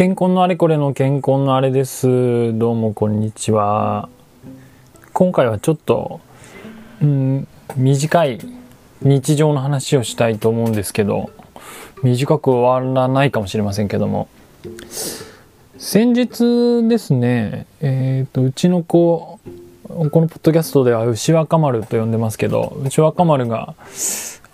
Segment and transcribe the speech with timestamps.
[0.00, 2.56] 健康のあれこれの健康のあれです。
[2.56, 4.08] どうもこんにちは。
[5.12, 6.22] 今回はちょっと、
[7.02, 7.46] うん、
[7.76, 8.38] 短い
[9.02, 11.28] 日常の話をしたいと思うんですけど、
[12.02, 14.28] 短く終わらないかもしれませんけども。
[15.76, 19.38] 先日ですね、えっ、と、うちの子、
[19.86, 23.74] このポッドキャストでは牛若丸と呼んでますけど、牛若丸が、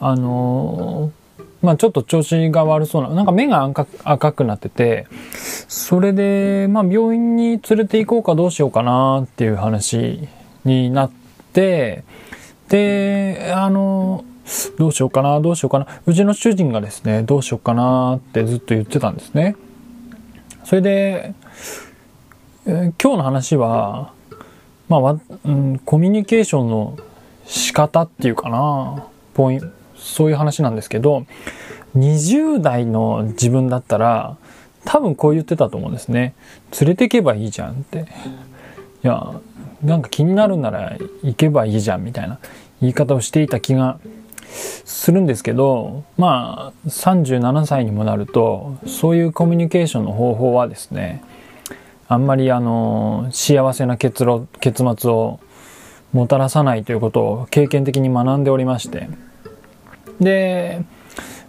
[0.00, 1.26] あのー
[1.62, 3.68] まあちょっと調子が悪そうな、なんか目が
[4.04, 5.06] 赤くなってて、
[5.68, 10.28] それで、まあ病院に連れて行こうかどうしようかなっていう話
[10.64, 11.10] になっ
[11.52, 12.04] て、
[12.68, 14.24] で、あの、
[14.78, 15.86] どうしようかな、どうしようかな。
[16.06, 19.56] うちの主人がですね、どうしようかなってずっと言ってたんですね。
[20.64, 21.34] それで、
[22.66, 24.12] えー今日の話は、
[24.88, 26.96] まあ、うん、コミュニケーションの
[27.44, 31.26] 仕方っていうかな、ポイントそういう話なんですけど、
[31.96, 34.36] 20代の自分だったら、
[34.86, 36.34] 多分こう言ってたと思うんですね。
[36.80, 38.06] 連れてけばいいじゃんって。
[39.04, 39.40] いや、
[39.82, 42.38] なんか気になるなら行けばいいじゃんみたいな
[42.80, 43.98] 言い方をしていた気が
[44.48, 51.22] するんですけど、まあ、37歳にもなると、そういうコミュニケーションの方法はですね、
[52.08, 55.40] あんまりあの、幸せな結論、結末を
[56.12, 59.08] もたらさないということを経験的に学んでおりまして。
[60.20, 60.82] で、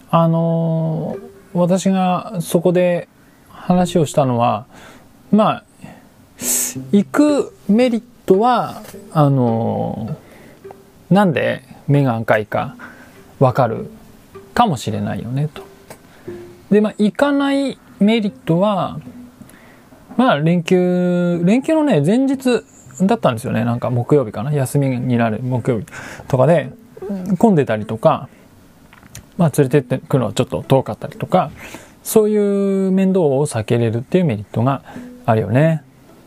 [0.09, 1.17] あの、
[1.53, 3.07] 私がそこで
[3.67, 4.65] 話をしたのは、
[5.29, 5.63] まあ、
[6.93, 10.15] 行くメリットは、あの、
[11.09, 12.77] なんで目が赤いか
[13.39, 13.89] わかる
[14.53, 15.63] かもしれないよねと。
[16.71, 19.01] で、まあ、行かないメリットは、
[20.15, 22.63] まあ、連休、連休のね、前日
[23.01, 23.65] だったんですよね。
[23.65, 24.53] なんか木曜日かな。
[24.53, 25.85] 休みになる木曜日
[26.29, 26.71] とかで、
[27.37, 28.29] 混んでたりとか、
[29.37, 31.51] まあ、連れてってくのはちょっと遠かったりとか、
[32.07, 34.81] そういう面倒を避けれるっていうメリットが
[35.25, 35.83] あるよね。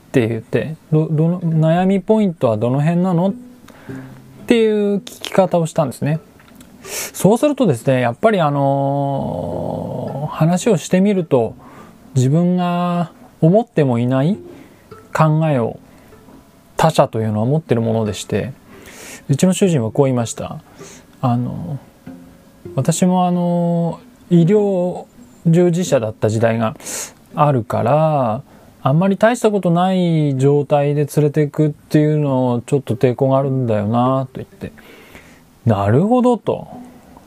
[0.09, 3.35] って言って、ど、の、悩みポイントはどの辺なのっ
[4.47, 6.21] ていう聞き方をしたんですね。
[6.83, 11.55] そうするとですね、やっぱりあのー話をしてみると、
[12.15, 14.37] 自分が思ってもいない
[15.15, 15.81] 考えを
[16.77, 18.53] 他者というのは持ってるものでして、
[19.31, 20.61] うちの主人はこう言いました。
[21.23, 21.79] あの、
[22.75, 23.99] 私もあの、
[24.29, 25.07] 医療
[25.51, 26.77] 従事者だった時代が
[27.35, 28.43] あるから、
[28.83, 34.73] あんまり大したことない状態で連れていくっていうのをちょっと抵抗があるんだよなと言って。
[35.67, 36.69] なるほどと。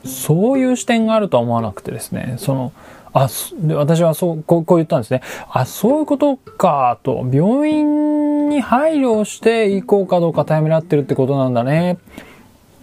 [0.04, 2.34] そういう視点があるとは思わなくてですね。
[2.38, 2.72] その、
[3.12, 3.28] あ、
[3.74, 5.22] 私はそうこう、こう言ったんですね。
[5.48, 7.24] あ、そういうことかと。
[7.32, 11.92] 病院に配慮して行こうかどうかタイムラってるってことなんだね。
[11.92, 11.96] っ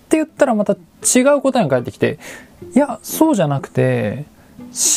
[0.09, 2.17] て言ったらまた違う答えが返ってきて、
[2.73, 4.25] いや、そうじゃなくて、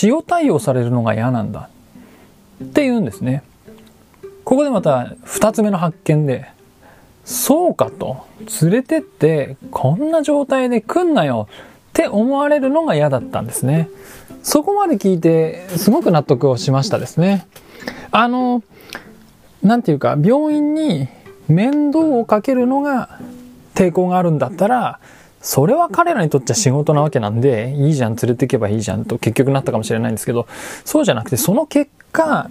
[0.02, 1.68] 塩対応されるのが嫌なんだ。
[2.62, 3.42] って言うんですね。
[4.44, 6.46] ここでまた二つ目の発見で、
[7.24, 8.26] そうかと。
[8.62, 13.88] 連れてって、こんな状態で来んなよって思われるのが嫌だったんですね。
[14.42, 17.46] そこまで聞いて、すごく納得をしましたですね。
[18.10, 18.62] あの、
[19.62, 21.08] なんていうか、病院に
[21.48, 23.18] 面倒をかけるのが
[23.74, 25.00] 抵抗があるんだったら、
[25.44, 30.48] それは彼らにとっちゃ仕事なわけなんで、いいじゃん、連れて行けばいいじゃんと結局なったかもしれないんですけど、
[30.86, 32.48] そうじゃなくて、その結果、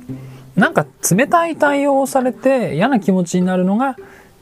[0.55, 3.95] なんか冷たい対応をされて嫌な気持ちになるのが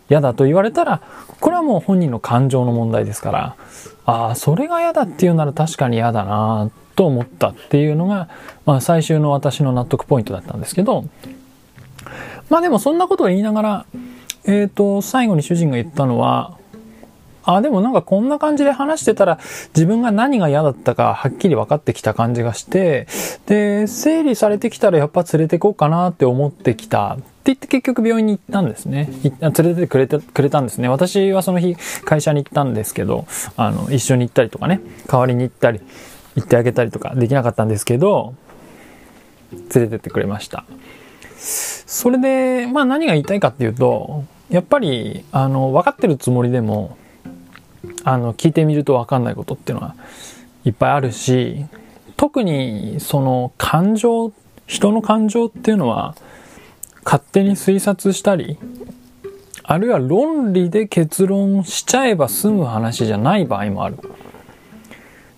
[0.10, 1.02] 嫌だと言われたら、
[1.40, 3.56] これはもう本人の感情の問題ですから、
[4.06, 8.28] ああ、それが嫌だっていうなら確かに嫌だなと思ったっていうのが、
[8.66, 11.06] まあ最終の私の納得ポイントだったんですけど、
[12.50, 13.86] まあでもそんなことを言いながら、
[14.44, 16.58] えっ、と、最後に主人が言ったのは、
[17.44, 19.40] あ、でもなんかこんな感じで話してたら
[19.76, 23.08] 自分が何が嫌だったかはっきり分かってきた感じがして、
[23.48, 29.10] で、整理されてきたらやっぱ連れてこうかなって思ってきたって言って結局病院に行ったんですね。
[29.24, 30.88] 連れててくれてくれたんですね。
[30.88, 31.76] 私はその日
[32.06, 33.26] 会社に行ったんですけど、
[33.58, 35.82] あの、一緒に行ったりとかね、代わりに行ったり、
[36.36, 38.36] 行ってあげたりとかできなかったんですけど、
[39.52, 40.66] 連れてってくれました。
[41.38, 46.98] それで、まあ何が言いたいかっていうと、やっぱり、あの、分かってるつもりでも、
[48.04, 49.96] あの、聞いてみると分かんないことっていうのは
[50.66, 51.66] いっぱいあるし、
[52.18, 54.32] 特にその感情、
[54.68, 56.16] 人の感情っていうのは
[57.04, 58.58] 勝手に推察したり、
[59.64, 63.98] あるいは論理で結論しちゃえば済む話じゃない場合もある。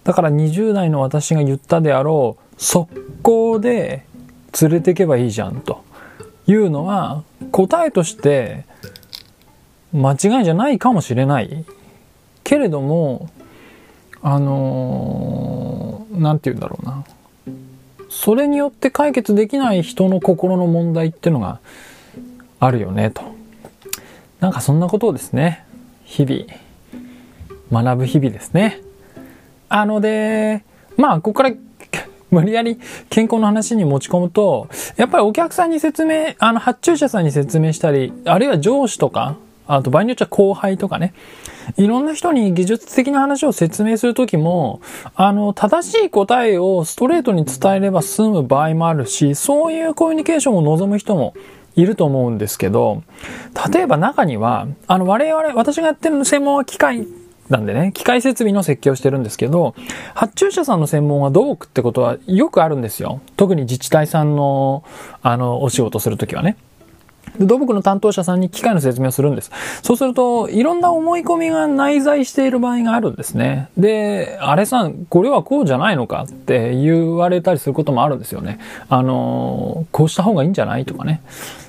[0.04, 4.06] だから20代の私が言ったであろう、速攻で
[4.62, 5.84] 連れてけばいいじゃんと
[6.48, 8.66] いうのは答えとして
[9.94, 11.66] 間違いじゃないかもしれない。
[12.44, 13.30] けれども、
[14.22, 17.04] あのーて言うんだろうな。
[18.10, 21.60] それによって解決できない人の心の問題ってのが
[22.60, 23.24] あるよねと。
[24.40, 25.66] なんかそんなことをですね、
[26.06, 28.82] 日々、学ぶ日々ですね。
[29.68, 30.64] あので、
[30.96, 31.56] まあ、ここから
[32.30, 32.80] 無理やり
[33.10, 41.14] 健康の話に持ち込むと、やっぱりお客さんに説明、あの、発注者さんに説明したり、あるいは上司とか、あと場合によっちゃ後輩とかね、
[41.78, 44.82] いろんな人に技術的な話を説明するときも、
[45.16, 51.34] あの、正しい答えをストレートに伝えれば済む場合もあるし、そういうコミュニケーションを望む人も
[51.76, 53.04] いると思うんですけど、
[53.72, 57.08] 例えば中には、あの、我々、私がやってる専門は機械
[57.50, 59.76] なんでね、機械設備の設計をしてるんですけど、
[60.16, 63.22] 発注者さんの専門は土木ってことはよくあるんですよ。
[63.36, 64.84] 特に自治体さんの、
[65.22, 66.58] あの、お仕事するときはね。
[67.38, 69.52] で土木の担当者さんに機械の説明をするんです。
[69.82, 73.70] そうすると、いろんな思い込みが内在している場合があるんですね。
[73.78, 78.60] で、あれさん、これはこうじゃないのかって言われたりすることもあるんですよね。
[78.90, 81.22] あの、こうした方がいいんじゃないとかね。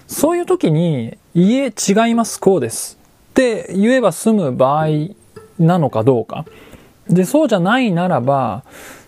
[0.07, 2.99] そういう時に、いえ、違います、こうです。
[3.31, 4.87] って言えば済む場合
[5.59, 6.45] なのかどうか。
[7.09, 8.63] で、そうじゃないならば、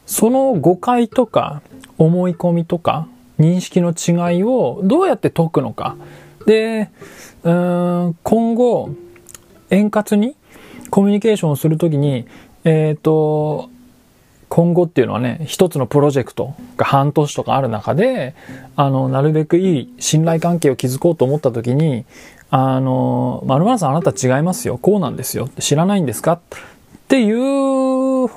[0.06, 1.62] その誤解とか
[1.98, 5.96] 思い込みとか認識の違いをどうやって解くのか。
[6.46, 6.90] で、
[7.42, 8.90] うん、今後、
[9.70, 10.36] 円滑に
[10.90, 12.26] コミュニケーションをするときに、
[12.64, 13.68] えっ、ー、と、
[14.48, 18.34] 今後っていうのはね、一つのプロジェクトが半年とかある中で、
[18.76, 22.04] あの、なるべくいい信頼関係を築こうと思ったときに、
[22.48, 24.78] あの、まるまるさんあなた違いますよ。
[24.78, 25.48] こうなんですよ。
[25.58, 26.34] 知らないんですか？
[26.34, 26.40] っ
[27.08, 28.28] ていう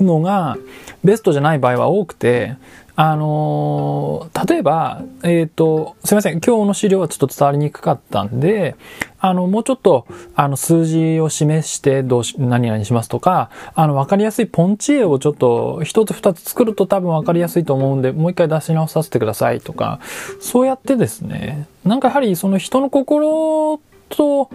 [0.00, 0.58] のが
[1.02, 2.56] ベストじゃない場合は多くて、
[2.96, 6.40] あのー、例えば、えっ、ー、と、すいません。
[6.40, 8.76] 今日の資料はちょっと伝わりにくかったんで、
[9.18, 10.06] あの、もうちょっと、
[10.36, 19.98] あの、数字を示して、どうし、何々しますとか、あの、わかりやすいポンチ絵をちょっと、一つ二つ作ると多分わかりやすいと思うんで、もう一回出し直させてくださいとか、
[20.40, 24.50] そうやってですね、なんかやはりその人の心と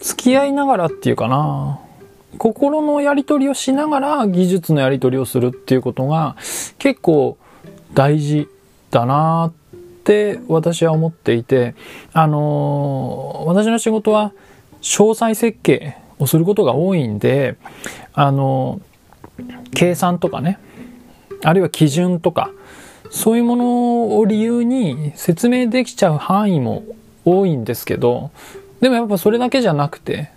[0.00, 1.78] 付き合いながらっていうかな、
[2.38, 6.34] 心のやり取りをしながら技術のやり取りをするっていうことが
[6.78, 7.36] 結構
[7.94, 8.48] 大事
[8.90, 9.52] だなっ
[10.04, 11.74] て私は思っていて、
[12.12, 14.32] あのー、私の仕事は
[14.80, 17.56] 詳細設計をすることが多いんで、
[18.12, 20.58] あのー、計算とかね、
[21.44, 22.50] あるいは基準とか、
[23.10, 26.82] そういうものを理由に説明できちゃう範囲も
[27.24, 28.30] 多いんですけど、
[28.80, 30.30] でもやっぱそれだけじゃなくて、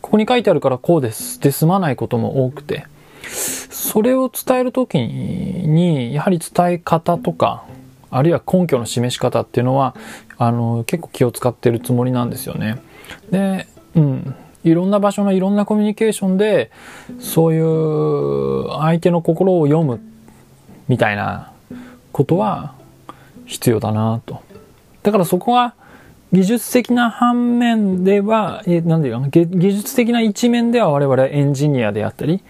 [0.00, 2.86] ここに書いてあるからこうですで済まないことも多くて、
[3.88, 7.64] それを伝えるときに、やはり伝え方とか、
[8.10, 9.96] あるいは根拠の示し方っていうのは、
[10.36, 12.82] あの、結構気を使ってるつもりなんですよね。
[13.30, 14.34] で、うん。
[14.62, 16.70] いろんな場所のいろんなコミュニケーションで、
[17.18, 20.00] そういう相手の心を読む
[20.88, 21.52] みたいな
[22.12, 22.74] ことは
[23.46, 24.42] 必要だなと。
[25.02, 25.74] だからそこは
[26.32, 32.42] 技術的な反面では、え、なんで言うか、技術的な一面では我々エンジニアであったり、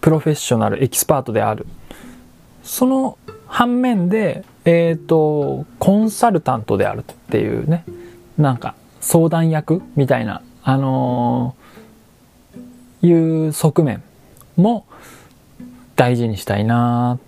[0.00, 1.66] プロフェッショナル、エキスパートである。
[2.62, 7.84] その反面で、えっ、ー、と、コンサルタントであるっていうね、
[8.38, 14.02] なんか相談役みたいな、あのー、いう側面
[14.56, 14.86] も
[15.96, 17.18] 大事にしたいな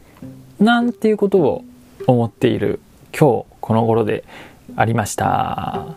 [0.61, 1.65] なんていうことを
[2.07, 2.81] 思っている
[3.19, 4.25] 今日この頃で
[4.77, 5.97] ありました。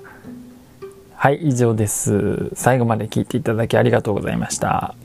[1.15, 2.51] はい、以上です。
[2.55, 4.95] 最後まで聞いていただきありがとうございました。